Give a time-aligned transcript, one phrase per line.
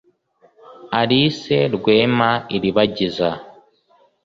[1.01, 3.29] Alice Rwema Ilibagiza